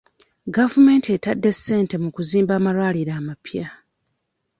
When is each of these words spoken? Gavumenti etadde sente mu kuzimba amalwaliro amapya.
Gavumenti 0.55 1.07
etadde 1.17 1.49
sente 1.53 1.95
mu 2.03 2.09
kuzimba 2.15 2.51
amalwaliro 2.59 3.11
amapya. 3.19 3.67